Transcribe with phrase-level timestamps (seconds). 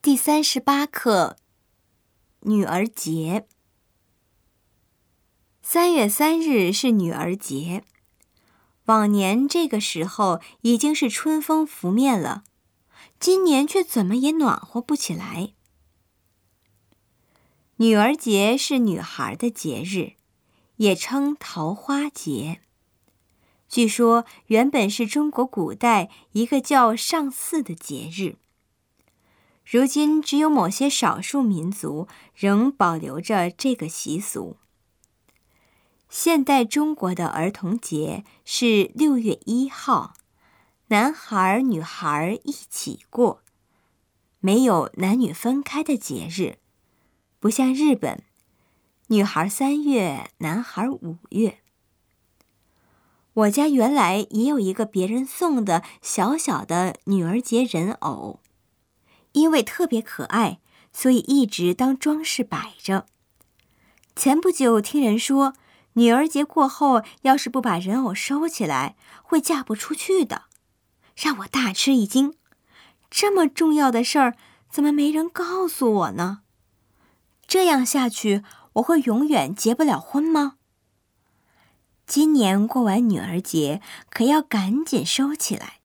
[0.00, 1.36] 第三十八课，
[2.42, 3.48] 女儿节。
[5.60, 7.82] 三月三日是女儿节，
[8.84, 12.44] 往年这个时候已经是春风拂面了，
[13.18, 15.54] 今年却怎么也暖和不起来。
[17.78, 20.12] 女儿节是女孩的节日，
[20.76, 22.60] 也称桃花节。
[23.68, 28.36] 据说原本是中国古代一个叫上巳的节日。
[29.70, 34.56] 如今，只有某些少数民族仍保留着这个习俗。
[36.08, 40.14] 现代中国的儿童节是六月一号，
[40.86, 43.42] 男孩女孩一起过，
[44.40, 46.56] 没有男女分开的节日，
[47.38, 48.22] 不像日本，
[49.08, 51.58] 女孩三月，男孩五月。
[53.34, 58.40] 我家原来也有一个别人送的小小的女儿节人偶。
[59.32, 60.60] 因为特别可爱，
[60.92, 63.06] 所以一直当装饰摆着。
[64.16, 65.54] 前不久听人说，
[65.94, 70.44] 女儿节过后要是不把人偶收起来，会嫁不出去的，
[71.16, 72.34] 让我大吃一惊。
[73.10, 74.36] 这么重要的事儿，
[74.68, 76.40] 怎么没人告诉我呢？
[77.46, 78.42] 这样下去，
[78.74, 80.56] 我会永远结不了婚吗？
[82.06, 85.77] 今年过完女儿节，可要赶紧收起来。